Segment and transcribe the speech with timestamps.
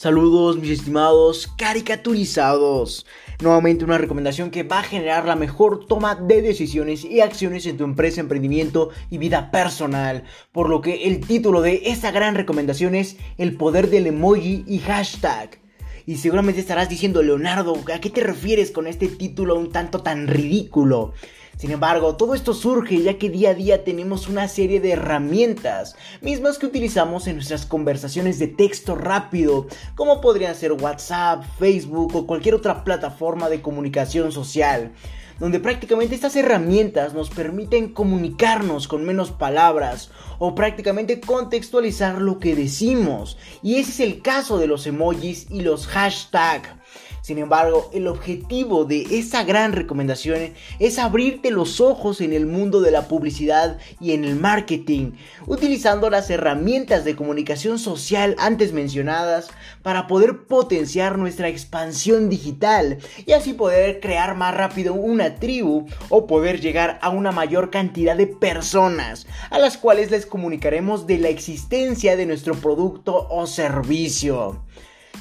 [0.00, 3.04] Saludos mis estimados caricaturizados.
[3.42, 7.76] Nuevamente una recomendación que va a generar la mejor toma de decisiones y acciones en
[7.76, 10.24] tu empresa, emprendimiento y vida personal.
[10.52, 14.78] Por lo que el título de esta gran recomendación es El poder del emoji y
[14.78, 15.60] hashtag.
[16.06, 20.28] Y seguramente estarás diciendo, Leonardo, ¿a qué te refieres con este título un tanto tan
[20.28, 21.12] ridículo?
[21.60, 25.94] Sin embargo, todo esto surge ya que día a día tenemos una serie de herramientas,
[26.22, 32.26] mismas que utilizamos en nuestras conversaciones de texto rápido, como podrían ser WhatsApp, Facebook o
[32.26, 34.92] cualquier otra plataforma de comunicación social
[35.38, 42.54] donde prácticamente estas herramientas nos permiten comunicarnos con menos palabras o prácticamente contextualizar lo que
[42.54, 43.38] decimos.
[43.62, 46.68] Y ese es el caso de los emojis y los hashtags.
[47.30, 52.80] Sin embargo, el objetivo de esa gran recomendación es abrirte los ojos en el mundo
[52.80, 55.12] de la publicidad y en el marketing,
[55.46, 59.46] utilizando las herramientas de comunicación social antes mencionadas
[59.82, 66.26] para poder potenciar nuestra expansión digital y así poder crear más rápido una tribu o
[66.26, 71.28] poder llegar a una mayor cantidad de personas a las cuales les comunicaremos de la
[71.28, 74.64] existencia de nuestro producto o servicio.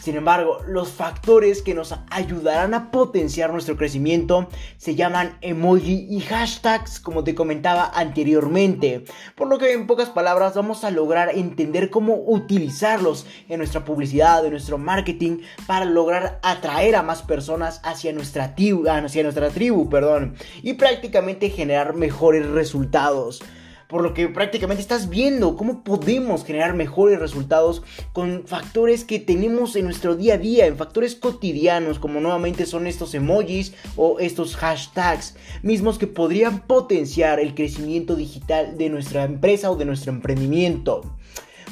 [0.01, 4.47] Sin embargo, los factores que nos ayudarán a potenciar nuestro crecimiento
[4.77, 9.03] se llaman emoji y hashtags, como te comentaba anteriormente.
[9.35, 14.45] Por lo que en pocas palabras vamos a lograr entender cómo utilizarlos en nuestra publicidad,
[14.45, 19.89] en nuestro marketing, para lograr atraer a más personas hacia nuestra tribu, hacia nuestra tribu,
[19.89, 23.41] perdón, y prácticamente generar mejores resultados
[23.89, 27.81] por lo que prácticamente estás viendo cómo podemos generar mejores resultados
[28.13, 32.85] con factores que tenemos en nuestro día a día, en factores cotidianos, como nuevamente son
[32.85, 39.71] estos emojis o estos hashtags, mismos que podrían potenciar el crecimiento digital de nuestra empresa
[39.71, 41.01] o de nuestro emprendimiento.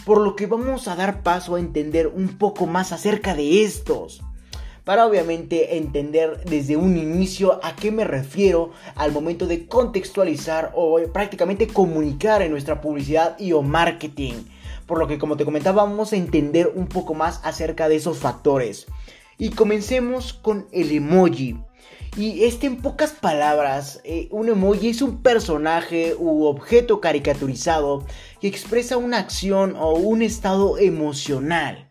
[0.03, 4.23] Por lo que vamos a dar paso a entender un poco más acerca de estos
[4.87, 10.97] para obviamente entender desde un inicio a qué me refiero al momento de contextualizar o
[11.11, 14.35] prácticamente comunicar en nuestra publicidad y o marketing.
[14.85, 18.19] Por lo que como te comentaba vamos a entender un poco más acerca de esos
[18.19, 18.87] factores.
[19.37, 21.57] Y comencemos con el emoji.
[22.15, 28.05] Y este en pocas palabras, eh, un emoji es un personaje u objeto caricaturizado
[28.39, 31.86] que expresa una acción o un estado emocional.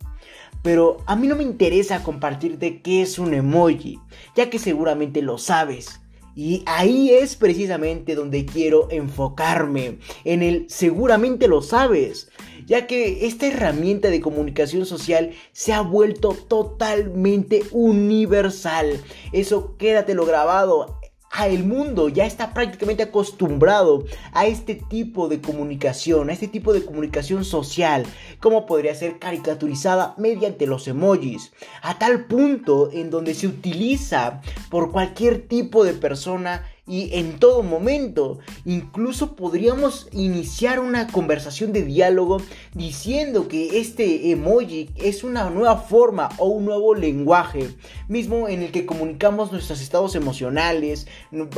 [0.67, 4.01] Pero a mí no me interesa compartirte qué es un emoji,
[4.35, 6.01] ya que seguramente lo sabes.
[6.35, 12.33] Y ahí es precisamente donde quiero enfocarme, en el seguramente lo sabes,
[12.67, 19.01] ya que esta herramienta de comunicación social se ha vuelto totalmente universal.
[19.33, 20.99] Eso quédatelo grabado,
[21.45, 26.85] el mundo ya está prácticamente acostumbrado a este tipo de comunicación, a este tipo de
[26.85, 28.07] comunicación social,
[28.41, 34.93] como podría ser caricaturizada mediante los emojis, a tal punto en donde se utiliza por
[34.93, 38.39] cualquier tipo de persona y en todo momento.
[38.65, 42.39] Incluso podríamos iniciar una conversación de diálogo
[42.75, 47.69] diciendo que este emoji es una nueva forma o un nuevo lenguaje,
[48.09, 51.07] mismo en el que comunicamos nuestros estados emocionales,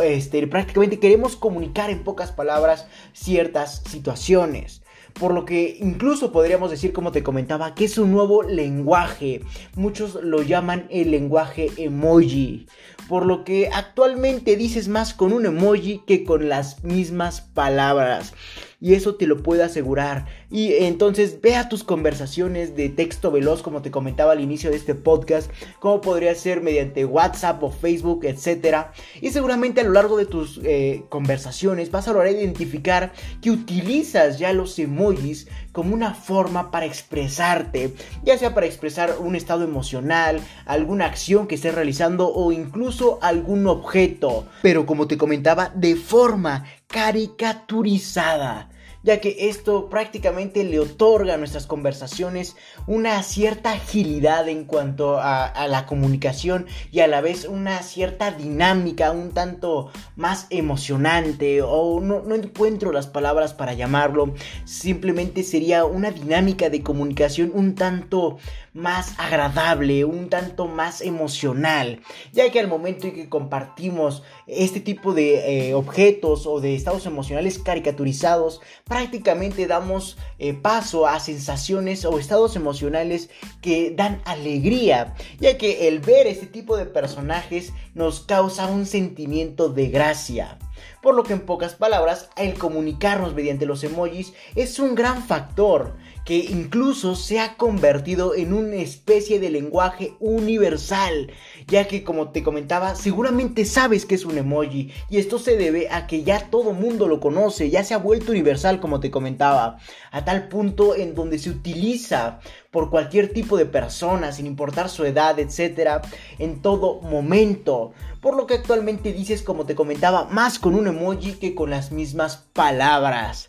[0.03, 4.83] este, prácticamente queremos comunicar en pocas palabras ciertas situaciones.
[5.19, 9.41] Por lo que incluso podríamos decir, como te comentaba, que es un nuevo lenguaje.
[9.75, 12.67] Muchos lo llaman el lenguaje emoji.
[13.09, 18.35] Por lo que actualmente dices más con un emoji que con las mismas palabras
[18.81, 20.27] y eso te lo puedo asegurar.
[20.51, 24.95] Y entonces vea tus conversaciones de texto veloz como te comentaba al inicio de este
[24.95, 28.87] podcast, como podría ser mediante WhatsApp o Facebook, etc.
[29.21, 34.39] Y seguramente a lo largo de tus eh, conversaciones vas a lograr identificar que utilizas
[34.39, 37.95] ya los emojis como una forma para expresarte,
[38.25, 43.65] ya sea para expresar un estado emocional, alguna acción que estés realizando o incluso algún
[43.69, 48.71] objeto, pero como te comentaba, de forma caricaturizada
[49.03, 52.57] ya que esto prácticamente le otorga a nuestras conversaciones
[52.87, 59.11] una cierta agilidad en cuanto a, la comunicación y a la vez una cierta dinámica
[59.11, 64.35] un tanto más emocionante o no, encuentro las palabras para llamarlo,
[64.65, 68.39] simplemente sería una dinámica de comunicación un tanto
[68.73, 72.01] más agradable, un tanto más emocional,
[72.33, 77.05] ya que al momento en que compartimos este tipo de eh, objetos o de estados
[77.07, 83.31] emocionales caricaturizados, prácticamente damos eh, paso a sensaciones o estados emocionales
[83.61, 89.69] que dan alegría, ya que el ver este tipo de personajes nos causa un sentimiento
[89.69, 90.59] de gracia.
[91.03, 95.97] Por lo que en pocas palabras, el comunicarnos mediante los emojis es un gran factor
[96.29, 101.33] que incluso se ha convertido en una especie de lenguaje universal,
[101.67, 105.89] ya que como te comentaba, seguramente sabes que es un emoji y esto se debe
[105.91, 109.79] a que ya todo mundo lo conoce, ya se ha vuelto universal como te comentaba,
[110.11, 112.41] a tal punto en donde se utiliza
[112.71, 116.03] por cualquier tipo de persona, sin importar su edad, etcétera,
[116.39, 117.93] en todo momento.
[118.21, 121.91] Por lo que actualmente dices, como te comentaba, más con un emoji que con las
[121.91, 123.48] mismas palabras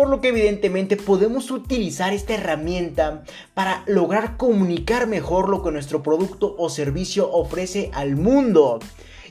[0.00, 6.02] por lo que evidentemente podemos utilizar esta herramienta para lograr comunicar mejor lo que nuestro
[6.02, 8.78] producto o servicio ofrece al mundo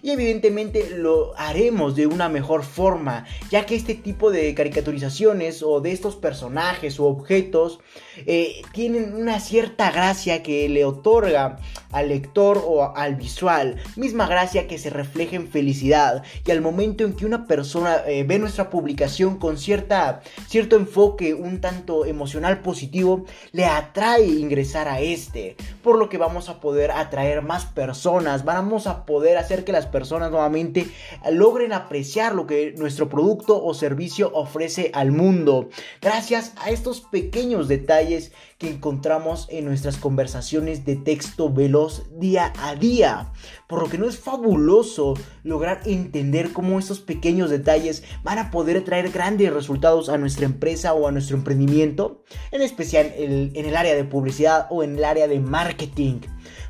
[0.01, 5.81] y evidentemente lo haremos de una mejor forma, ya que este tipo de caricaturizaciones o
[5.81, 7.79] de estos personajes o objetos
[8.25, 11.57] eh, tienen una cierta gracia que le otorga
[11.91, 16.23] al lector o al visual, misma gracia que se refleja en felicidad.
[16.45, 21.33] Y al momento en que una persona eh, ve nuestra publicación con cierta, cierto enfoque
[21.33, 26.91] un tanto emocional positivo, le atrae ingresar a este, por lo que vamos a poder
[26.91, 30.87] atraer más personas, vamos a poder hacer que las personas nuevamente
[31.31, 35.69] logren apreciar lo que nuestro producto o servicio ofrece al mundo.
[36.01, 42.75] Gracias a estos pequeños detalles que encontramos en nuestras conversaciones de texto veloz día a
[42.75, 43.31] día.
[43.67, 45.13] Por lo que no es fabuloso
[45.43, 50.93] lograr entender cómo estos pequeños detalles van a poder traer grandes resultados a nuestra empresa
[50.93, 55.27] o a nuestro emprendimiento, en especial en el área de publicidad o en el área
[55.27, 56.19] de marketing.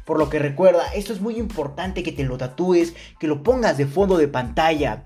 [0.09, 3.77] Por lo que recuerda, esto es muy importante que te lo tatúes, que lo pongas
[3.77, 5.03] de fondo de pantalla.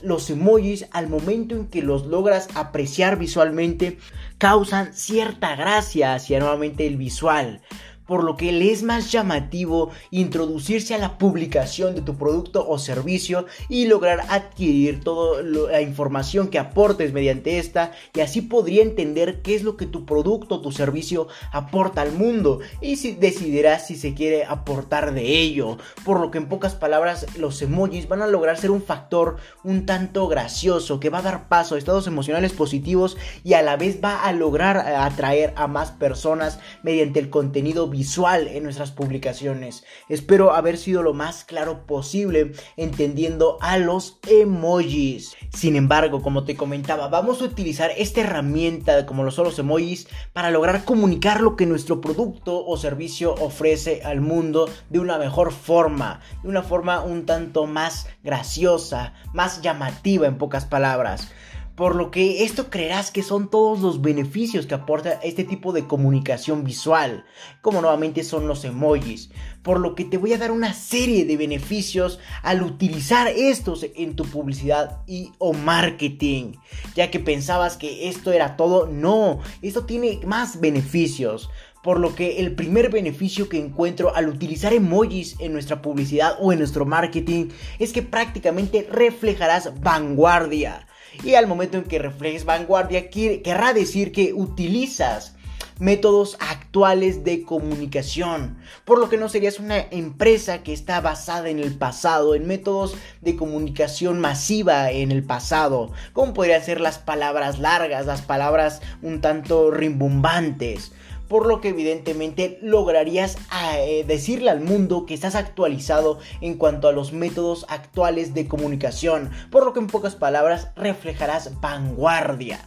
[0.00, 3.98] Los emojis, al momento en que los logras apreciar visualmente,
[4.38, 7.60] causan cierta gracia hacia nuevamente el visual
[8.06, 12.78] por lo que le es más llamativo introducirse a la publicación de tu producto o
[12.78, 19.42] servicio y lograr adquirir toda la información que aportes mediante esta y así podría entender
[19.42, 23.78] qué es lo que tu producto o tu servicio aporta al mundo y si decidirá
[23.78, 28.22] si se quiere aportar de ello, por lo que en pocas palabras los emojis van
[28.22, 32.06] a lograr ser un factor un tanto gracioso que va a dar paso a estados
[32.06, 37.30] emocionales positivos y a la vez va a lograr atraer a más personas mediante el
[37.30, 39.84] contenido visual en nuestras publicaciones.
[40.10, 45.34] Espero haber sido lo más claro posible entendiendo a los emojis.
[45.48, 50.08] Sin embargo, como te comentaba, vamos a utilizar esta herramienta como lo son los emojis
[50.34, 55.52] para lograr comunicar lo que nuestro producto o servicio ofrece al mundo de una mejor
[55.52, 61.32] forma, de una forma un tanto más graciosa, más llamativa en pocas palabras
[61.76, 65.86] por lo que esto creerás que son todos los beneficios que aporta este tipo de
[65.86, 67.26] comunicación visual,
[67.60, 69.30] como nuevamente son los emojis,
[69.62, 74.16] por lo que te voy a dar una serie de beneficios al utilizar estos en
[74.16, 76.54] tu publicidad y o marketing,
[76.94, 81.50] ya que pensabas que esto era todo, no, esto tiene más beneficios.
[81.82, 86.52] Por lo que el primer beneficio que encuentro al utilizar emojis en nuestra publicidad o
[86.52, 90.86] en nuestro marketing es que prácticamente reflejarás vanguardia
[91.22, 95.36] y al momento en que reflejes vanguardia, querrá decir que utilizas
[95.78, 101.58] métodos actuales de comunicación, por lo que no serías una empresa que está basada en
[101.58, 107.58] el pasado, en métodos de comunicación masiva en el pasado, como podrían ser las palabras
[107.58, 110.92] largas, las palabras un tanto rimbombantes
[111.28, 113.36] por lo que evidentemente lograrías
[113.78, 119.30] eh, decirle al mundo que estás actualizado en cuanto a los métodos actuales de comunicación,
[119.50, 122.60] por lo que en pocas palabras reflejarás vanguardia.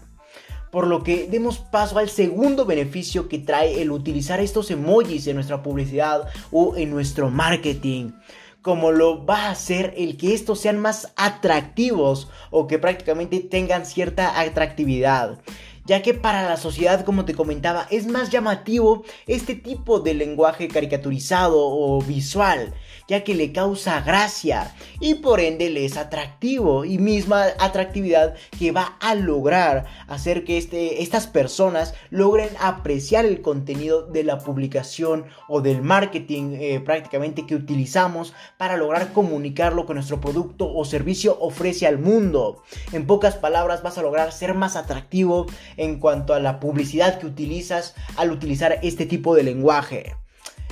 [0.72, 5.36] Por lo que demos paso al segundo beneficio que trae el utilizar estos emojis en
[5.36, 8.12] nuestra publicidad o en nuestro marketing
[8.62, 13.86] como lo va a hacer el que estos sean más atractivos o que prácticamente tengan
[13.86, 15.40] cierta atractividad
[15.90, 20.68] ya que para la sociedad, como te comentaba, es más llamativo este tipo de lenguaje
[20.68, 22.76] caricaturizado o visual,
[23.08, 28.72] ya que le causa gracia y por ende le es atractivo y misma atractividad que
[28.72, 35.26] va a lograr hacer que este, estas personas logren apreciar el contenido de la publicación
[35.48, 41.36] o del marketing eh, prácticamente que utilizamos para lograr comunicarlo con nuestro producto o servicio
[41.40, 42.62] ofrece al mundo.
[42.92, 45.48] En pocas palabras vas a lograr ser más atractivo
[45.80, 50.16] en cuanto a la publicidad que utilizas al utilizar este tipo de lenguaje.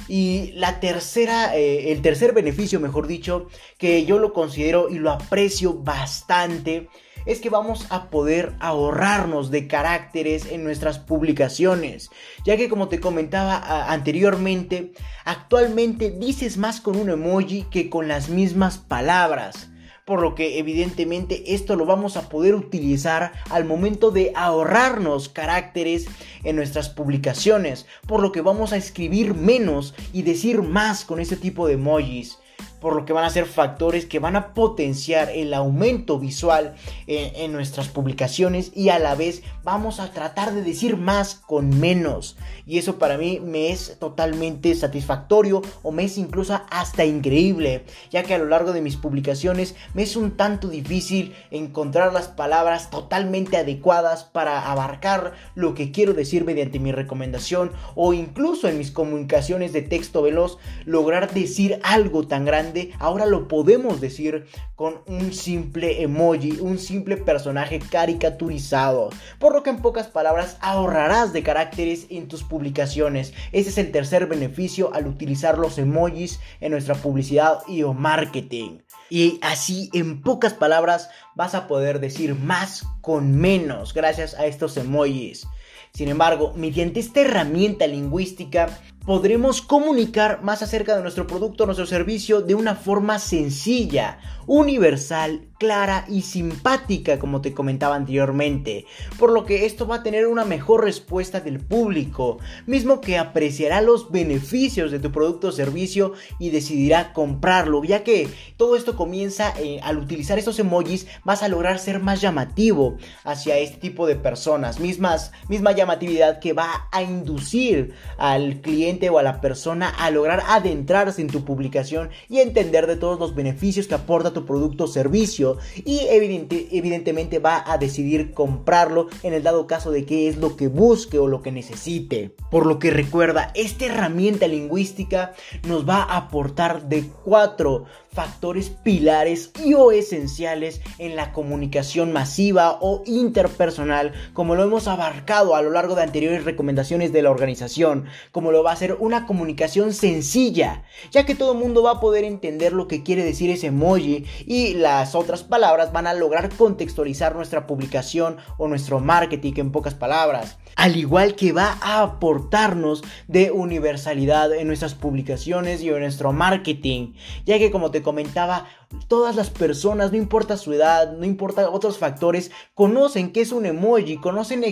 [0.08, 3.48] Y la tercera, eh, el tercer beneficio, mejor dicho,
[3.78, 6.88] que yo lo considero y lo aprecio bastante,
[7.26, 12.10] es que vamos a poder ahorrarnos de caracteres en nuestras publicaciones,
[12.46, 14.94] ya que como te comentaba anteriormente,
[15.26, 19.70] actualmente dices más con un emoji que con las mismas palabras
[20.08, 26.08] por lo que evidentemente esto lo vamos a poder utilizar al momento de ahorrarnos caracteres
[26.46, 31.36] en nuestras publicaciones, por lo que vamos a escribir menos y decir más con este
[31.36, 32.40] tipo de emojis
[32.80, 36.76] por lo que van a ser factores que van a potenciar el aumento visual
[37.08, 42.38] en, nuestras publicaciones y a la vez vamos a tratar de decir más con menos.
[42.66, 48.24] Y eso para mí me es totalmente satisfactorio o me es incluso hasta increíble, ya
[48.24, 52.90] que a lo largo de mis publicaciones me es un tanto difícil encontrar las palabras
[52.90, 58.92] totalmente adecuadas para abarcar lo que quiero decir mediante mi recomendación o incluso en mis
[58.92, 62.67] comunicaciones de texto veloz lograr decir algo tan grande
[63.00, 64.46] ahora lo podemos decir
[64.76, 69.10] con un simple emoji, un simple personaje caricaturizado.
[69.40, 73.34] Por lo que en pocas palabras ahorrarás de caracteres en tus publicaciones.
[73.52, 78.80] Ese es el tercer beneficio al utilizar los emojis en nuestra publicidad y o marketing.
[79.10, 84.78] Y así en pocas palabras vas a poder decir más con menos gracias a estos
[84.78, 85.48] emojis.
[85.94, 88.70] Sin embargo, mediante esta herramienta lingüística
[89.08, 96.06] podremos comunicar más acerca de nuestro producto, nuestro servicio de una forma sencilla, universal, clara
[96.10, 98.86] y simpática, como te comentaba anteriormente,
[99.18, 103.82] por lo que esto va a tener una mejor respuesta del público, mismo que apreciará
[103.82, 109.54] los beneficios de tu producto o servicio y decidirá comprarlo, ya que todo esto comienza
[109.58, 114.16] eh, al utilizar estos emojis vas a lograr ser más llamativo hacia este tipo de
[114.16, 120.10] personas, mismas, misma llamatividad que va a inducir al cliente o a la persona a
[120.10, 124.86] lograr adentrarse en tu publicación y entender de todos los beneficios que aporta tu producto
[124.86, 130.38] o servicio y evidentemente va a decidir comprarlo en el dado caso de que es
[130.38, 132.36] lo que busque o lo que necesite.
[132.50, 135.34] Por lo que recuerda, esta herramienta lingüística
[135.68, 137.86] nos va a aportar de cuatro
[138.18, 145.56] factores pilares y o esenciales en la comunicación masiva o interpersonal, como lo hemos abarcado
[145.56, 149.28] a lo largo de anteriores recomendaciones de la organización, como lo va a ser una
[149.28, 150.82] comunicación sencilla,
[151.12, 154.26] ya que todo el mundo va a poder entender lo que quiere decir ese emoji
[154.48, 159.94] y las otras palabras van a lograr contextualizar nuestra publicación o nuestro marketing en pocas
[159.94, 166.32] palabras al igual que va a aportarnos de universalidad en nuestras publicaciones y en nuestro
[166.32, 167.14] marketing,
[167.46, 168.68] ya que como te comentaba,
[169.08, 173.66] todas las personas, no importa su edad, no importa otros factores, conocen qué es un
[173.66, 174.64] emoji, conocen,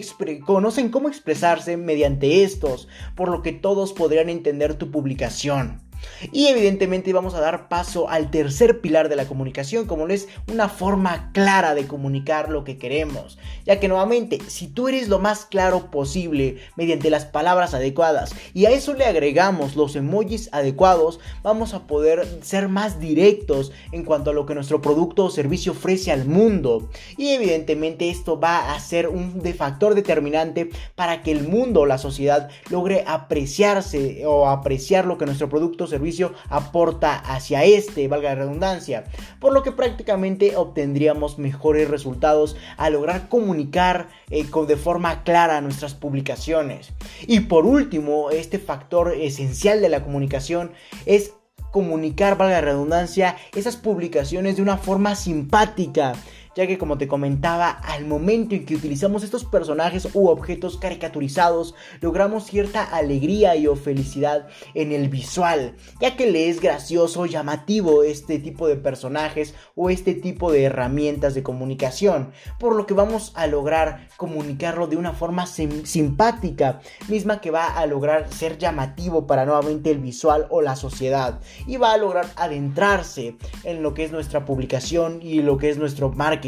[0.46, 5.85] conocen cómo expresarse mediante estos, por lo que todos podrían entender tu publicación.
[6.32, 10.28] Y evidentemente vamos a dar paso al tercer pilar de la comunicación, como lo es
[10.52, 13.38] una forma clara de comunicar lo que queremos.
[13.66, 18.66] Ya que nuevamente, si tú eres lo más claro posible mediante las palabras adecuadas y
[18.66, 24.32] a eso le agregamos los emojis adecuados, vamos a poder ser más directos en cuanto
[24.32, 26.90] a lo que nuestro producto o servicio ofrece al mundo.
[27.18, 31.98] Y evidentemente esto va a ser un factor determinante para que el mundo o la
[31.98, 38.36] sociedad logre apreciarse o apreciar lo que nuestro producto servicio aporta hacia este, valga la
[38.36, 39.06] redundancia,
[39.39, 45.94] por lo que prácticamente obtendríamos mejores resultados a lograr comunicar eh, de forma clara nuestras
[45.94, 46.94] publicaciones.
[47.27, 50.72] Y por último, este factor esencial de la comunicación
[51.06, 51.34] es
[51.72, 56.13] comunicar, valga la redundancia, esas publicaciones de una forma simpática
[56.56, 61.76] ya que como te comentaba, al momento en que utilizamos estos personajes u objetos caricaturizados,
[62.00, 68.04] logramos cierta alegría y o felicidad en el visual, ya que le es gracioso, llamativo
[68.04, 73.34] este tipo de personajes o este tipo de herramientas de comunicación, por lo que vamos
[73.36, 79.46] a lograr comunicarlo de una forma simpática, misma que va a lograr ser llamativo para
[79.46, 83.36] nuevamente el visual o la sociedad, y va a lograr adentrarse
[83.66, 86.45] en lo que es nuestra publicación y lo que es nuestro marketing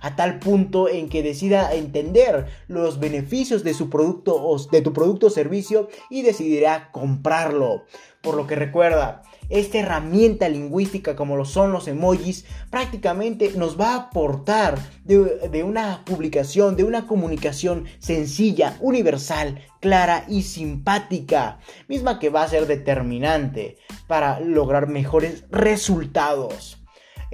[0.00, 4.92] a tal punto en que decida entender los beneficios de su producto o de tu
[4.92, 7.84] producto o servicio y decidirá comprarlo.
[8.22, 13.94] Por lo que recuerda, esta herramienta lingüística como lo son los emojis prácticamente nos va
[13.94, 21.58] a aportar de, una publicación, de una comunicación sencilla, universal, clara y simpática,
[21.88, 26.81] misma que va a ser determinante para lograr mejores resultados.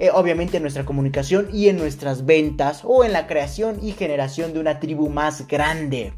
[0.01, 4.53] Eh, obviamente en nuestra comunicación y en nuestras ventas o en la creación y generación
[4.53, 6.13] de una tribu más grande.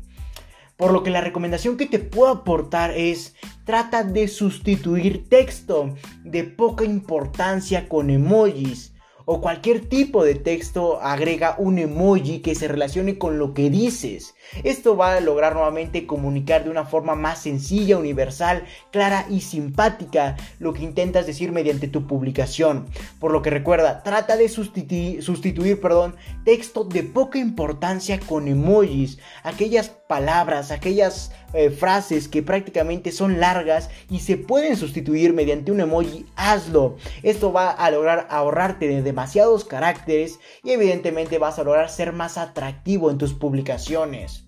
[0.77, 3.33] Por lo que la recomendación que te puedo aportar es
[3.65, 8.90] trata de sustituir texto de poca importancia con emojis
[9.33, 14.35] o cualquier tipo de texto agrega un emoji que se relacione con lo que dices.
[14.65, 20.35] Esto va a lograr nuevamente comunicar de una forma más sencilla, universal, clara y simpática
[20.59, 22.87] lo que intentas decir mediante tu publicación.
[23.21, 29.17] Por lo que recuerda, trata de sustituir, sustituir perdón, texto de poca importancia con emojis,
[29.43, 35.79] aquellas palabras, aquellas eh, frases que prácticamente son largas y se pueden sustituir mediante un
[35.79, 36.97] emoji, hazlo.
[37.23, 42.37] Esto va a lograr ahorrarte de demasiados caracteres y evidentemente vas a lograr ser más
[42.37, 44.43] atractivo en tus publicaciones.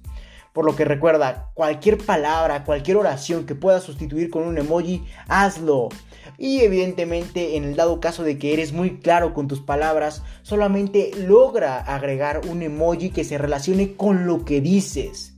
[0.51, 5.87] Por lo que recuerda, cualquier palabra, cualquier oración que puedas sustituir con un emoji, hazlo.
[6.37, 11.11] Y evidentemente en el dado caso de que eres muy claro con tus palabras, solamente
[11.17, 15.32] logra agregar un emoji que se relacione con lo que dices.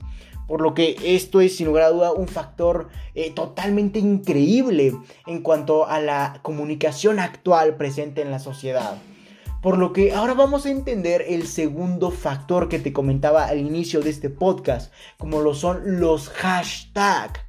[0.46, 4.94] Por lo que esto es sin lugar a duda un factor eh, totalmente increíble
[5.26, 8.98] en cuanto a la comunicación actual presente en la sociedad.
[9.62, 14.00] Por lo que ahora vamos a entender el segundo factor que te comentaba al inicio
[14.00, 17.45] de este podcast, como lo son los hashtags.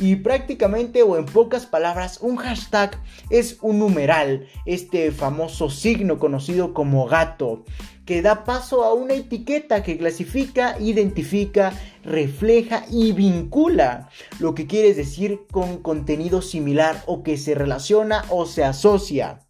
[0.00, 6.72] Y prácticamente o en pocas palabras, un hashtag es un numeral, este famoso signo conocido
[6.72, 7.64] como gato,
[8.06, 14.96] que da paso a una etiqueta que clasifica, identifica, refleja y vincula lo que quieres
[14.96, 19.40] decir con contenido similar o que se relaciona o se asocia.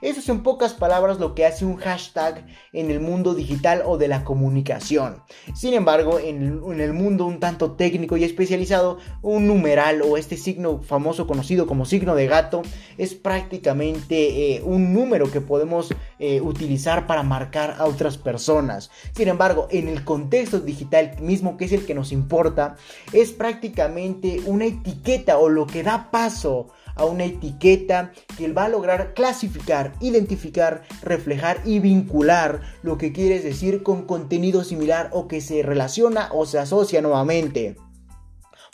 [0.00, 3.96] Eso es en pocas palabras lo que hace un hashtag en el mundo digital o
[3.96, 5.22] de la comunicación.
[5.54, 10.82] Sin embargo, en, el mundo un tanto técnico y especializado, un numeral o este signo
[10.82, 12.62] famoso conocido como signo de gato
[12.98, 18.90] es prácticamente eh, un número que podemos eh, utilizar para marcar a otras personas.
[19.14, 22.76] Sin embargo, en el contexto digital mismo, que es el que nos importa,
[23.12, 28.68] es prácticamente una etiqueta o lo que da paso a una etiqueta que va a
[28.68, 35.40] lograr clasificar, identificar, reflejar y vincular lo que quieres decir con contenido similar o que
[35.40, 37.76] se relaciona o se asocia nuevamente.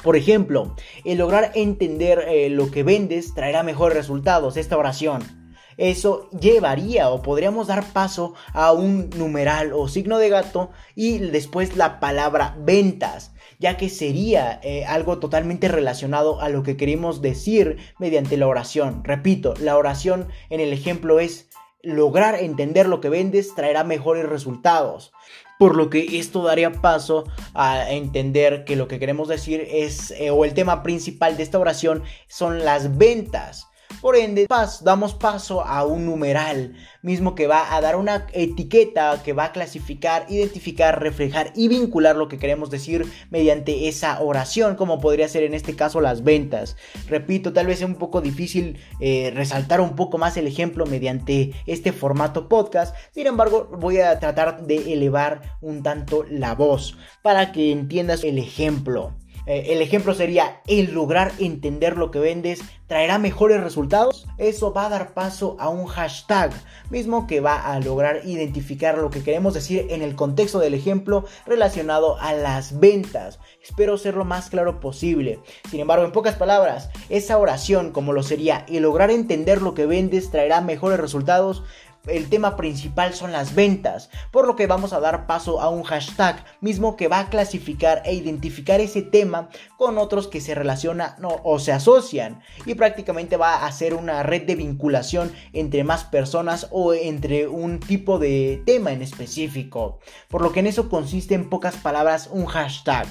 [0.02, 0.74] Por ejemplo,
[1.04, 4.56] el lograr entender eh, lo que vendes traerá mejores resultados.
[4.56, 5.41] Esta oración.
[5.76, 11.76] Eso llevaría o podríamos dar paso a un numeral o signo de gato y después
[11.76, 13.32] la palabra ventas
[13.62, 19.04] ya que sería eh, algo totalmente relacionado a lo que queremos decir mediante la oración.
[19.04, 21.48] Repito, la oración en el ejemplo es
[21.80, 25.12] lograr entender lo que vendes traerá mejores resultados.
[25.60, 27.22] Por lo que esto daría paso
[27.54, 31.60] a entender que lo que queremos decir es, eh, o el tema principal de esta
[31.60, 33.68] oración son las ventas.
[34.00, 34.46] Por ende,
[34.82, 39.52] damos paso a un numeral, mismo que va a dar una etiqueta que va a
[39.52, 45.44] clasificar, identificar, reflejar y vincular lo que queremos decir mediante esa oración, como podría ser
[45.44, 46.76] en este caso las ventas.
[47.08, 51.52] Repito, tal vez es un poco difícil eh, resaltar un poco más el ejemplo mediante
[51.66, 57.52] este formato podcast, sin embargo voy a tratar de elevar un tanto la voz para
[57.52, 59.14] que entiendas el ejemplo.
[59.46, 64.26] Eh, el ejemplo sería el lograr entender lo que vendes traerá mejores resultados.
[64.38, 66.52] Eso va a dar paso a un hashtag
[66.90, 71.24] mismo que va a lograr identificar lo que queremos decir en el contexto del ejemplo
[71.46, 73.40] relacionado a las ventas.
[73.62, 75.40] Espero ser lo más claro posible.
[75.70, 79.86] Sin embargo, en pocas palabras, esa oración como lo sería el lograr entender lo que
[79.86, 81.62] vendes traerá mejores resultados
[82.06, 85.82] el tema principal son las ventas, por lo que vamos a dar paso a un
[85.84, 91.14] hashtag mismo que va a clasificar e identificar ese tema con otros que se relacionan
[91.22, 96.68] o se asocian y prácticamente va a hacer una red de vinculación entre más personas
[96.70, 101.48] o entre un tipo de tema en específico, por lo que en eso consiste en
[101.48, 103.06] pocas palabras un hashtag.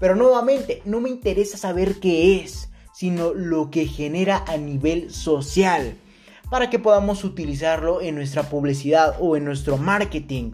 [0.00, 5.96] Pero nuevamente, no me interesa saber qué es, sino lo que genera a nivel social
[6.54, 10.52] para que podamos utilizarlo en nuestra publicidad o en nuestro marketing.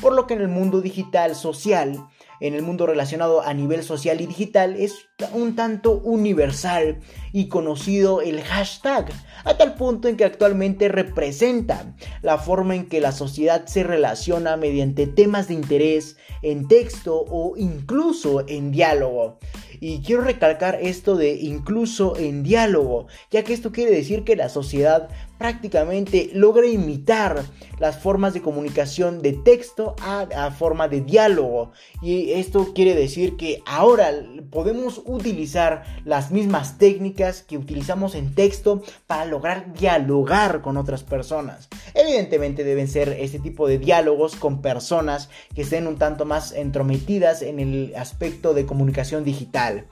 [0.00, 2.08] Por lo que en el mundo digital social,
[2.40, 7.00] en el mundo relacionado a nivel social y digital, es un tanto universal
[7.34, 9.12] y conocido el hashtag,
[9.44, 14.56] a tal punto en que actualmente representa la forma en que la sociedad se relaciona
[14.56, 19.38] mediante temas de interés en texto o incluso en diálogo.
[19.80, 24.48] Y quiero recalcar esto de incluso en diálogo, ya que esto quiere decir que la
[24.48, 25.08] sociedad
[25.42, 27.42] prácticamente logra imitar
[27.80, 31.72] las formas de comunicación de texto a, forma de diálogo.
[32.00, 34.12] Y esto quiere decir que ahora
[34.52, 41.68] podemos utilizar las mismas técnicas que utilizamos en texto para lograr dialogar con otras personas.
[41.92, 47.42] Evidentemente deben ser este tipo de diálogos con personas que estén un tanto más entrometidas
[47.42, 49.88] en el aspecto de comunicación digital.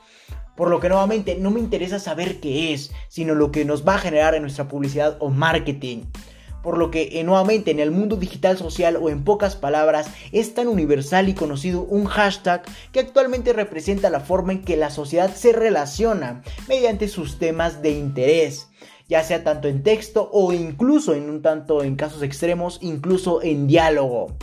[0.60, 3.94] Por lo que nuevamente no me interesa saber qué es, sino lo que nos va
[3.94, 6.04] a generar en nuestra publicidad o marketing.
[6.62, 10.52] por lo que eh, nuevamente en el mundo digital social o en pocas palabras es
[10.52, 12.60] tan universal y conocido un hashtag
[12.92, 17.92] que actualmente representa la forma en que la sociedad se relaciona mediante sus temas de
[17.92, 18.68] interés
[19.08, 23.66] ya sea tanto en texto o incluso en un tanto en casos extremos, incluso en
[23.66, 24.36] diálogo.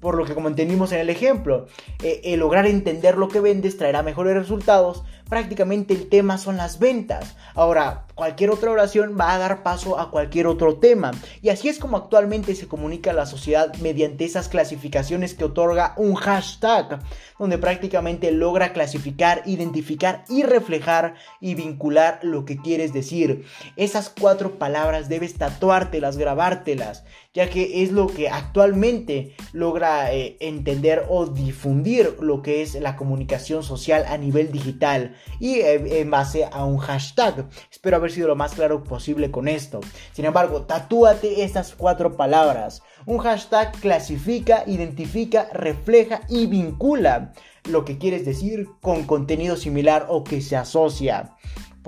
[0.00, 1.66] Por lo que como entendimos en el ejemplo,
[2.04, 6.78] eh, el lograr entender lo que vendes traerá mejores resultados, prácticamente el tema son las
[6.78, 7.36] ventas.
[7.54, 11.12] Ahora, cualquier otra oración va a dar paso a cualquier otro tema.
[11.42, 16.14] Y así es como actualmente se comunica la sociedad mediante esas clasificaciones que otorga un
[16.14, 16.98] hashtag,
[17.38, 23.44] donde prácticamente logra clasificar, identificar y reflejar y vincular lo que quieres decir.
[23.76, 31.04] Esas cuatro palabras debes tatuártelas, grabártelas, ya que es lo que actualmente logra eh, entender
[31.08, 36.48] o difundir lo que es la comunicación social a nivel digital y eh, en base
[36.50, 37.48] a un hashtag.
[37.70, 39.80] Espero haber sido lo más claro posible con esto.
[40.12, 42.82] Sin embargo, tatúate estas cuatro palabras.
[43.06, 47.32] Un hashtag clasifica, identifica, refleja y vincula
[47.64, 51.34] lo que quieres decir con contenido similar o que se asocia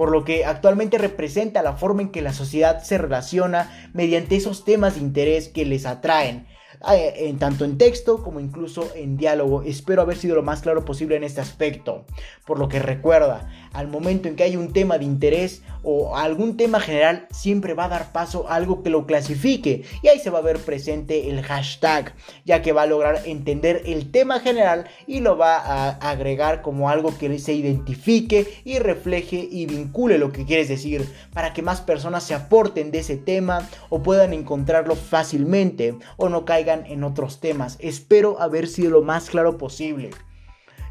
[0.01, 4.65] por lo que actualmente representa la forma en que la sociedad se relaciona mediante esos
[4.65, 6.47] temas de interés que les atraen.
[6.89, 9.63] Eh, en tanto en texto como incluso en diálogo.
[9.63, 12.07] Espero haber sido lo más claro posible en este aspecto.
[12.47, 16.57] Por lo que recuerda, al momento en que hay un tema de interés o algún
[16.57, 20.31] tema general, siempre va a dar paso a algo que lo clasifique y ahí se
[20.31, 22.15] va a ver presente el hashtag,
[22.47, 26.89] ya que va a lograr entender el tema general y lo va a agregar como
[26.89, 31.83] algo que se identifique y refleje y vincule lo que quieres decir para que más
[31.83, 37.41] personas se aporten de ese tema o puedan encontrarlo fácilmente o no caigan en otros
[37.41, 37.77] temas.
[37.81, 40.11] Espero haber sido lo más claro posible.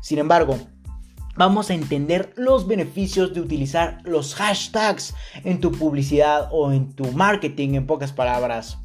[0.01, 0.57] Sin embargo,
[1.35, 7.11] vamos a entender los beneficios de utilizar los hashtags en tu publicidad o en tu
[7.13, 8.77] marketing, en pocas palabras.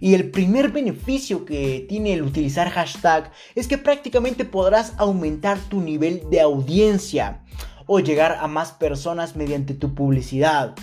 [0.00, 5.80] Y el primer beneficio que tiene el utilizar hashtag es que prácticamente podrás aumentar tu
[5.80, 7.42] nivel de audiencia
[7.86, 10.74] o llegar a más personas mediante tu publicidad.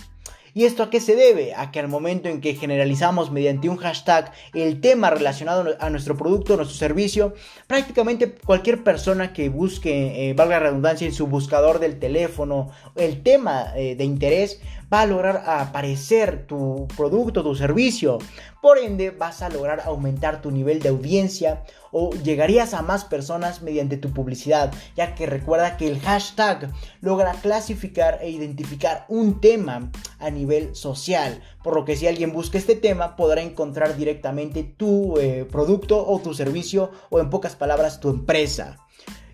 [0.57, 1.53] ¿Y esto a qué se debe?
[1.53, 6.15] A que al momento en que generalizamos mediante un hashtag el tema relacionado a nuestro
[6.15, 7.33] producto, a nuestro servicio,
[7.67, 13.73] prácticamente cualquier persona que busque, eh, valga redundancia, en su buscador del teléfono, el tema
[13.75, 14.61] eh, de interés,
[14.95, 18.17] va a lograr aparecer tu producto, tu servicio.
[18.61, 23.61] Por ende, vas a lograr aumentar tu nivel de audiencia o llegarías a más personas
[23.61, 29.91] mediante tu publicidad, ya que recuerda que el hashtag logra clasificar e identificar un tema
[30.19, 35.17] a nivel social, por lo que si alguien busca este tema podrá encontrar directamente tu
[35.17, 38.77] eh, producto o tu servicio o en pocas palabras tu empresa.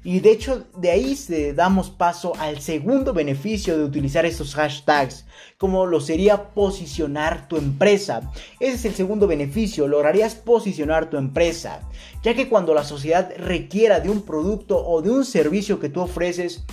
[0.04, 5.26] Y de hecho de ahí se damos paso al segundo beneficio de utilizar estos hashtags,
[5.60, 8.32] como lo sería posicionar tu empresa.
[8.60, 11.82] Ese es el segundo beneficio, lograrías posicionar tu empresa,
[12.24, 16.02] ya que cuando la sociedad requiera de un producto o de un servicio que tú
[16.02, 16.64] ofreces,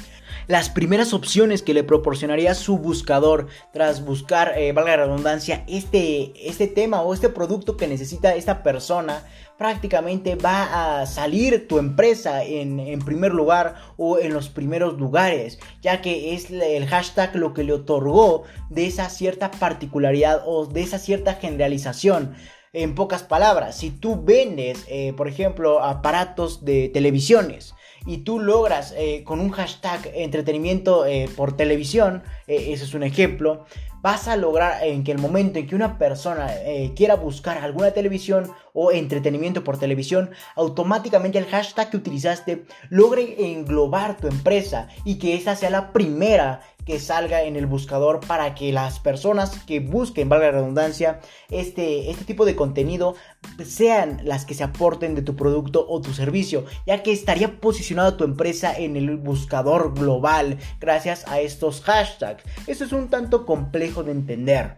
[0.48, 6.32] las primeras opciones que le proporcionaría su buscador tras buscar, eh, valga la redundancia, este,
[6.48, 9.22] este tema o este producto que necesita esta persona,
[9.58, 15.58] prácticamente va a salir tu empresa en, en, primer lugar o en los primeros lugares,
[15.82, 20.80] ya que es el hashtag lo que le otorgó de esa cierta particularidad o de
[20.80, 22.34] esa cierta generalización.
[22.72, 27.74] En pocas palabras, si tú vendes, eh, por ejemplo, aparatos de televisiones,
[28.06, 33.02] y tú logras eh, con un hashtag entretenimiento eh, por televisión, eh, ese es un
[33.02, 33.66] ejemplo,
[34.00, 36.48] vas a lograr en que el momento en que una persona
[36.94, 44.16] quiera buscar alguna televisión o entretenimiento por televisión, automáticamente el hashtag que utilizaste logre englobar
[44.16, 48.72] tu empresa y que esa sea la primera que salga en el buscador para que
[48.72, 53.14] las personas que busquen, valga la redundancia, este, este tipo de contenido
[53.62, 58.16] sean las que se aporten de tu producto o tu servicio, ya que estaría posicionada
[58.16, 62.42] tu empresa en el buscador global gracias a estos hashtags.
[62.66, 64.77] Eso es un tanto complejo de entender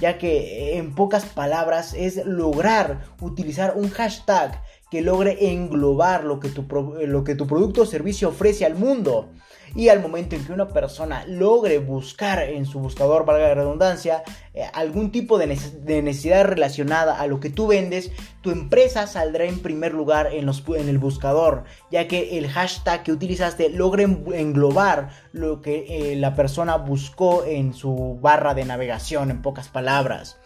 [0.00, 6.50] ya que en pocas palabras es lograr utilizar un hashtag que logre englobar lo que
[6.50, 6.66] tu,
[7.06, 9.30] lo que tu producto o servicio ofrece al mundo.
[9.74, 14.22] Y al momento en que una persona logre buscar en su buscador, valga la redundancia,
[14.52, 18.10] eh, algún tipo de, necesidad relacionada a lo que tú vendes,
[18.42, 23.02] tu empresa saldrá en primer lugar en, los, en el buscador, ya que el hashtag
[23.02, 29.30] que utilizaste logra englobar lo que eh, la persona buscó en su barra de navegación,
[29.30, 30.36] en pocas palabras.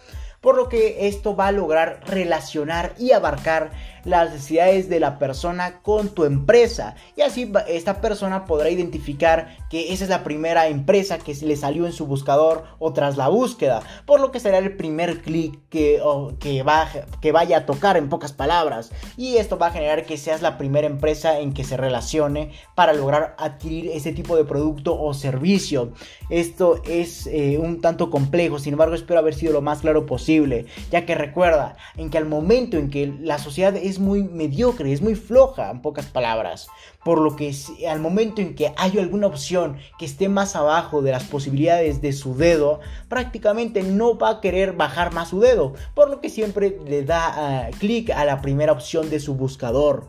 [0.40, 3.72] Por lo que esto va a lograr relacionar y abarcar
[4.06, 6.94] las necesidades de la persona con tu empresa.
[7.16, 11.86] Y así esta persona podrá identificar que esa es la primera empresa que le salió
[11.86, 13.82] en su buscador o tras la búsqueda.
[14.06, 16.00] Por lo que será el primer clic que,
[16.38, 16.88] que, va,
[17.20, 18.92] que vaya a tocar en pocas palabras.
[19.16, 22.92] Y esto va a generar que seas la primera empresa en que se relacione para
[22.92, 25.92] lograr adquirir ese tipo de producto o servicio.
[26.30, 30.66] Esto es eh, un tanto complejo, sin embargo espero haber sido lo más claro posible,
[30.90, 35.02] ya que recuerda en que al momento en que la sociedad es muy mediocre, es
[35.02, 36.68] muy floja, en pocas palabras,
[37.04, 37.54] por lo que
[37.88, 42.12] al momento en que hay alguna opción que esté más abajo de las posibilidades de
[42.12, 46.78] su dedo, prácticamente no va a querer bajar más su dedo, por lo que siempre
[46.86, 50.08] le da ah, clic a la primera opción de su buscador.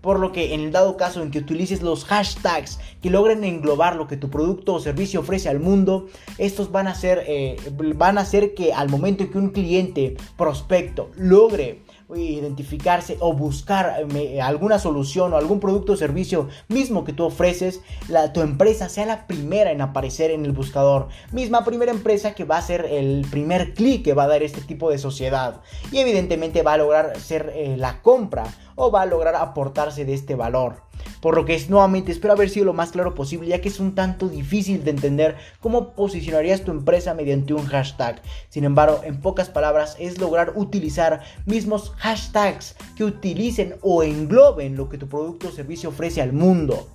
[0.00, 3.96] Por lo que en el dado caso en que utilices los hashtags que logren englobar
[3.96, 6.06] lo que tu producto o servicio ofrece al mundo,
[6.38, 7.56] estos van a ser, eh,
[7.96, 11.82] van a hacer que al momento en que un cliente prospecto logre
[12.16, 17.80] identificarse o buscar eh, alguna solución o algún producto o servicio mismo que tú ofreces,
[18.08, 21.08] la, tu empresa sea la primera en aparecer en el buscador.
[21.32, 24.60] Misma primera empresa que va a ser el primer clic que va a dar este
[24.60, 25.60] tipo de sociedad.
[25.92, 28.44] Y evidentemente va a lograr ser eh, la compra
[28.78, 30.88] o va a lograr aportarse de este valor.
[31.20, 33.80] Por lo que es nuevamente espero haber sido lo más claro posible ya que es
[33.80, 38.22] un tanto difícil de entender cómo posicionarías tu empresa mediante un hashtag.
[38.48, 44.88] Sin embargo, en pocas palabras es lograr utilizar mismos hashtags que utilicen o engloben lo
[44.88, 46.88] que tu producto o servicio ofrece al mundo.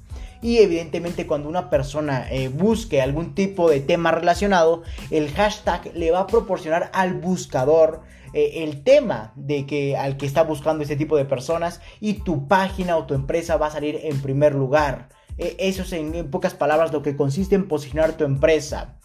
[0.43, 6.12] Y evidentemente cuando una persona eh, busque algún tipo de tema relacionado, el hashtag le
[6.12, 8.01] va a proporcionar al buscador
[8.34, 12.49] eh, el tema de que al que está buscando este tipo de personas y tu
[12.49, 15.08] página o tu empresa va a salir en primer lugar.
[15.38, 18.97] Eh, eso es en, pocas palabras lo que consiste en posicionar tu empresa.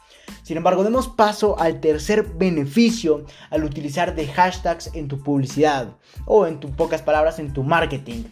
[0.43, 5.97] Sin embargo, demos paso al tercer beneficio al utilizar de hashtags en tu publicidad
[6.27, 8.25] o en tus pocas palabras en tu marketing.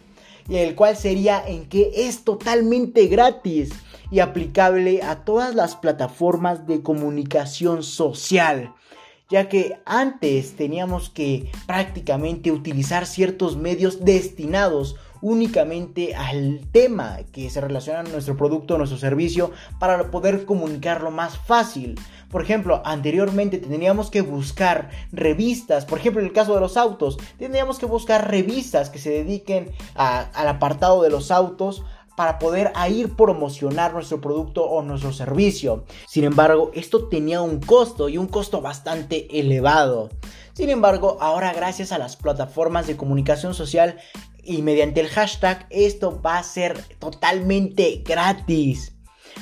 [0.49, 3.71] Y el cual sería en que es totalmente gratis
[4.11, 8.73] y aplicable a todas las plataformas de comunicación social
[9.29, 17.61] ya que antes teníamos que prácticamente utilizar ciertos medios destinados únicamente al tema que se
[17.61, 21.99] relaciona a nuestro producto o nuestro servicio para poder comunicarlo más fácil.
[22.29, 27.17] Por ejemplo, anteriormente teníamos que buscar revistas, por ejemplo en el caso de los autos,
[27.37, 31.83] teníamos que buscar revistas que se dediquen al apartado de los autos
[32.17, 35.85] para poder ir promocionar nuestro producto o nuestro servicio.
[36.07, 40.09] Sin embargo, esto tenía un costo y un costo bastante elevado.
[40.53, 43.99] Sin embargo, ahora gracias a las plataformas de comunicación social
[44.47, 48.93] y mediante el hashtag, esto va a ser totalmente gratis.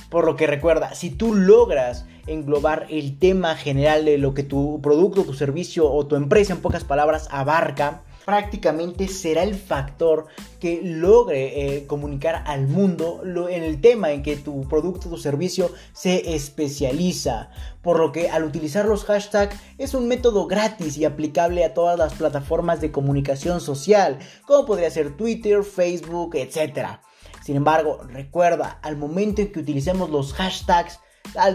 [0.09, 4.81] Por lo que recuerda, si tú logras englobar el tema general de lo que tu
[4.81, 10.25] producto, tu servicio o tu empresa en pocas palabras abarca, prácticamente será el factor
[10.59, 15.71] que logre eh, comunicar al mundo en el tema en que tu producto o servicio
[15.93, 17.51] se especializa.
[17.83, 21.99] Por lo que al utilizar los hashtags es un método gratis y aplicable a todas
[21.99, 26.99] las plataformas de comunicación social, como podría ser Twitter, Facebook, etc.
[27.43, 30.99] Sin embargo, recuerda, al momento en que utilicemos los hashtags,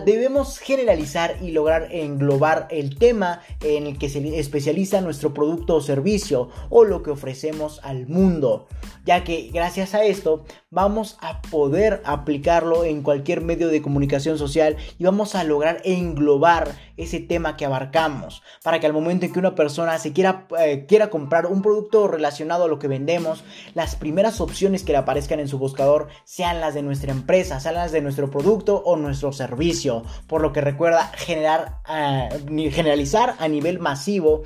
[0.04, 5.80] debemos generalizar y lograr englobar el tema en el que se especializa nuestro producto o
[5.80, 8.66] servicio o lo que ofrecemos al mundo,
[9.04, 14.76] ya que gracias a esto vamos a poder aplicarlo en cualquier medio de comunicación social
[14.98, 19.38] y vamos a lograr englobar ese tema que abarcamos para que al momento en que
[19.38, 23.96] una persona se quiera, eh, quiera comprar un producto relacionado a lo que vendemos, las
[23.96, 27.92] primeras opciones que le aparezcan en su buscador sean las de nuestra empresa, sean las
[27.92, 33.78] de nuestro producto o nuestro servicio, por lo que recuerda generar, uh, generalizar a nivel
[33.78, 34.42] masivo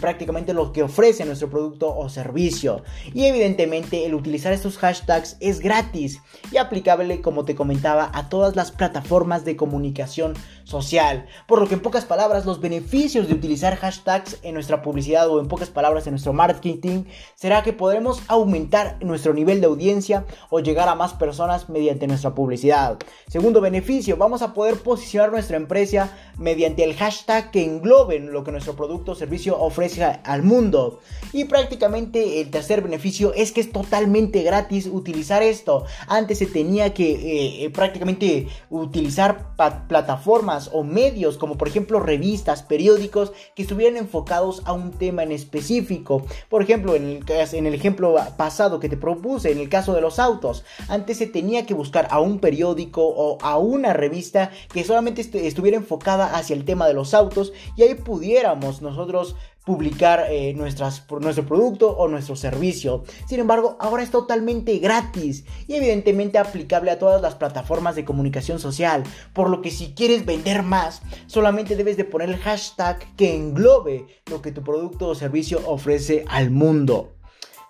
[0.00, 2.82] prácticamente lo que ofrece nuestro producto o servicio
[3.14, 6.20] y evidentemente el utilizar estos hashtags es gratis
[6.52, 10.34] y aplicable, como te comentaba, a todas las plataformas de comunicación
[10.64, 11.26] social.
[11.46, 15.48] Por lo que pocas palabras, los beneficios de utilizar hashtags en nuestra publicidad o en
[15.48, 17.02] pocas palabras en nuestro marketing
[17.34, 22.32] será que podremos aumentar nuestro nivel de audiencia o llegar a más personas mediante nuestra
[22.32, 22.96] publicidad.
[23.26, 28.52] Segundo beneficio, vamos a poder posicionar nuestra empresa mediante el hashtag que engloben lo que
[28.52, 31.00] nuestro producto o servicio ofrece al mundo.
[31.32, 35.86] Y prácticamente el tercer beneficio es que es totalmente gratis utilizar esto.
[36.06, 39.56] Antes se tenía que eh, eh, prácticamente utilizar
[39.88, 45.32] plataformas o medios como por ejemplo revistas, periódicos que estuvieran enfocados a un tema en
[45.32, 46.26] específico.
[46.48, 50.00] Por ejemplo, en el, en el ejemplo pasado que te propuse, en el caso de
[50.00, 54.84] los autos, antes se tenía que buscar a un periódico o a una revista que
[54.84, 60.54] solamente estuviera enfocada hacia el tema de los autos y ahí pudiéramos nosotros publicar eh,
[60.54, 63.04] nuestras, nuestro producto o nuestro servicio.
[63.26, 68.58] Sin embargo, ahora es totalmente gratis y evidentemente aplicable a todas las plataformas de comunicación
[68.58, 69.04] social.
[69.32, 74.06] Por lo que si quieres vender más, solamente debes de poner el hashtag que englobe
[74.30, 77.19] lo que tu producto o servicio ofrece al mundo.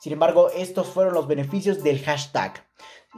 [0.00, 2.64] Sin embargo, estos fueron los beneficios del hashtag.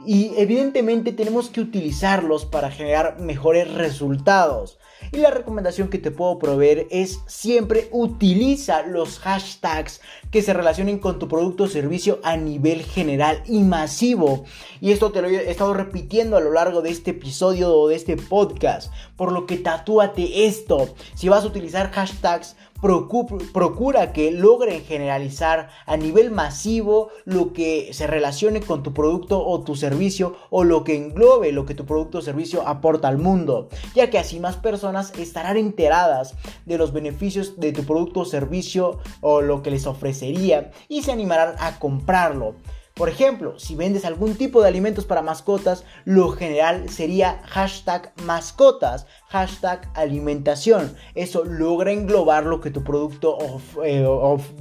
[0.05, 4.79] Y evidentemente tenemos que utilizarlos para generar mejores resultados.
[5.11, 10.97] Y la recomendación que te puedo proveer es siempre utiliza los hashtags que se relacionen
[10.97, 14.45] con tu producto o servicio a nivel general y masivo.
[14.81, 17.95] Y esto te lo he estado repitiendo a lo largo de este episodio o de
[17.95, 18.91] este podcast.
[19.15, 20.95] Por lo que tatúate esto.
[21.15, 28.07] Si vas a utilizar hashtags, procura que logren generalizar a nivel masivo lo que se
[28.07, 32.17] relacione con tu producto o tu servicio o lo que englobe lo que tu producto
[32.17, 37.57] o servicio aporta al mundo, ya que así más personas estarán enteradas de los beneficios
[37.57, 42.55] de tu producto o servicio o lo que les ofrecería y se animarán a comprarlo.
[42.93, 49.07] Por ejemplo, si vendes algún tipo de alimentos para mascotas, lo general sería hashtag mascotas,
[49.29, 50.95] hashtag alimentación.
[51.15, 53.39] Eso logra englobar lo que tu producto
[53.83, 54.05] eh,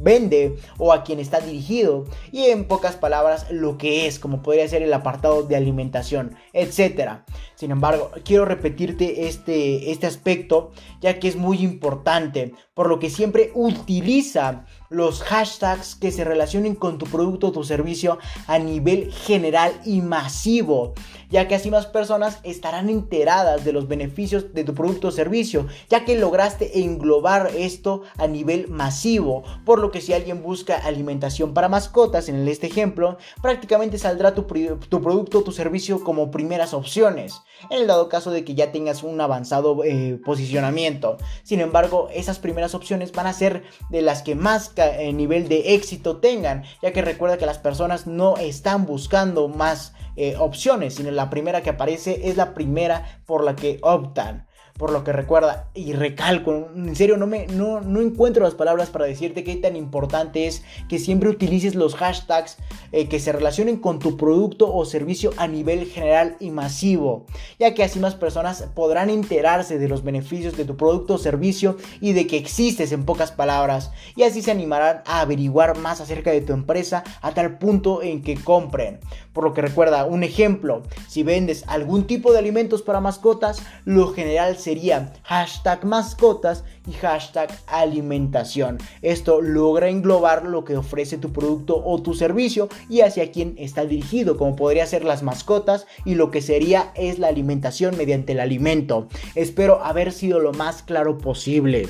[0.01, 2.07] vende o a quien está dirigido.
[2.31, 7.18] Y en pocas palabras, lo que es, como podría ser el apartado de alimentación, etc.
[7.55, 13.11] Sin embargo, quiero repetirte este, este aspecto ya que es muy importante, por lo que
[13.11, 19.11] siempre utiliza los hashtags que se relacionen con tu producto o tu servicio a nivel
[19.12, 20.94] general y masivo,
[21.33, 25.66] ya que así más personas estarán enteradas de los beneficios de tu producto o servicio,
[25.88, 31.55] ya que lograste englobar esto a nivel masivo, por lo que si alguien busca alimentación
[31.55, 37.40] para mascotas, en este ejemplo, prácticamente saldrá tu, producto o tu servicio como primeras opciones,
[37.71, 41.16] en el dado caso de que ya tengas un avanzado eh, posicionamiento.
[41.45, 45.75] Sin embargo, esas primeras opciones van a ser de las que más eh, nivel de
[45.75, 51.11] éxito tengan, ya que recuerda que las personas no están buscando más eh, opciones, sino
[51.30, 54.46] primera que aparece es la primera por la que optan
[54.78, 58.90] por lo que recuerda y recalco, en serio no me no, no encuentro las palabras
[58.90, 62.56] para decirte qué tan importante es que siempre utilices los hashtags
[62.90, 67.26] eh, que se relacionen con tu producto o servicio a nivel general y masivo,
[67.58, 71.76] ya que así más personas podrán enterarse de los beneficios de tu producto o servicio
[72.00, 76.30] y de que existes en pocas palabras, y así se animarán a averiguar más acerca
[76.30, 79.00] de tu empresa a tal punto en que compren.
[79.33, 84.12] Por lo que recuerda, un ejemplo, si vendes algún tipo de alimentos para mascotas, lo
[84.12, 88.79] general sería hashtag mascotas y hashtag alimentación.
[89.01, 93.87] Esto logra englobar lo que ofrece tu producto o tu servicio y hacia quién está
[93.87, 98.40] dirigido, como podría ser las mascotas y lo que sería es la alimentación mediante el
[98.40, 99.09] alimento.
[99.35, 101.88] Espero haber sido lo más claro posible.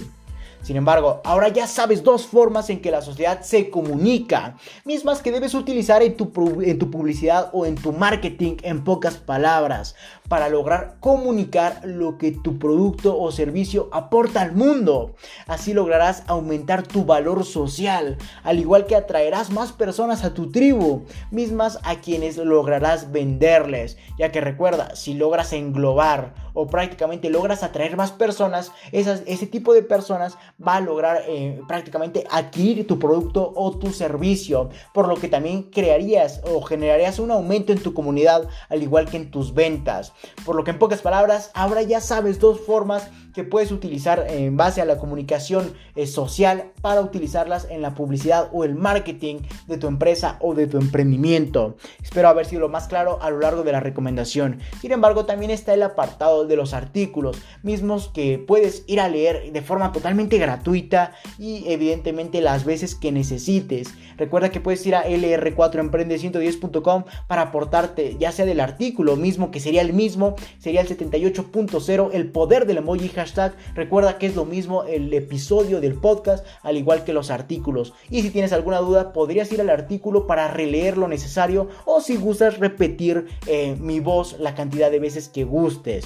[0.62, 5.32] Sin embargo, ahora ya sabes dos formas en que la sociedad se comunica, mismas que
[5.32, 6.30] debes utilizar en tu,
[6.62, 9.96] en tu publicidad o en tu marketing en pocas palabras,
[10.32, 15.14] para lograr comunicar lo que tu producto o servicio aporta al mundo.
[15.46, 21.04] Así lograrás aumentar tu valor social, al igual que atraerás más personas a tu tribu,
[21.30, 27.98] mismas a quienes lograrás venderles, ya que recuerda, si logras englobar o prácticamente logras atraer
[27.98, 33.76] más personas, ese tipo de personas va a lograr eh, prácticamente adquirir tu producto o
[33.76, 38.82] tu servicio, por lo que también crearías o generarías un aumento en tu comunidad, al
[38.82, 40.14] igual que en tus ventas.
[40.44, 44.56] Por lo que en pocas palabras, ahora ya sabes dos formas que puedes utilizar en
[44.56, 49.78] base a la comunicación eh, social para utilizarlas en la publicidad o el marketing de
[49.78, 51.76] tu empresa o de tu emprendimiento.
[52.02, 54.58] Espero haber sido lo más claro a lo largo de la recomendación.
[54.80, 59.52] Sin embargo, también está el apartado de los artículos, mismos que puedes ir a leer
[59.52, 63.94] de forma totalmente gratuita y evidentemente las veces que necesites.
[64.16, 69.80] Recuerda que puedes ir a lr4emprende110.com para aportarte ya sea del artículo mismo que sería
[69.80, 70.11] el mismo,
[70.58, 73.54] sería el 78.0, el poder del emoji hashtag.
[73.74, 77.94] Recuerda que es lo mismo el episodio del podcast, al igual que los artículos.
[78.10, 82.16] Y si tienes alguna duda, podrías ir al artículo para releer lo necesario o si
[82.16, 86.04] gustas repetir eh, mi voz la cantidad de veces que gustes.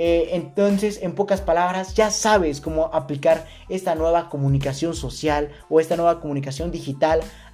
[0.00, 5.96] Eh, entonces, en pocas palabras, ya sabes cómo aplicar esta nueva comunicación social o esta
[5.96, 7.18] nueva comunicación digital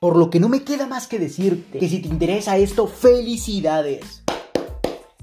[0.00, 4.22] Por lo que no me queda más que decirte que si te interesa esto, felicidades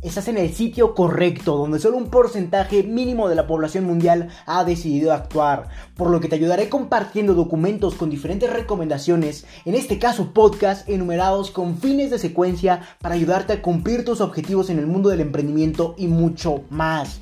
[0.03, 4.65] estás en el sitio correcto, donde solo un porcentaje mínimo de la población mundial ha
[4.65, 10.33] decidido actuar, por lo que te ayudaré compartiendo documentos con diferentes recomendaciones, en este caso
[10.33, 15.09] podcast enumerados con fines de secuencia para ayudarte a cumplir tus objetivos en el mundo
[15.09, 17.21] del emprendimiento y mucho más.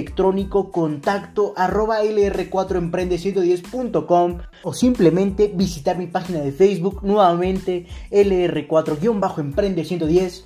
[0.01, 10.45] electrónico contacto arroba lr4emprende110.com o simplemente visitar mi página de Facebook nuevamente lr4-emprende110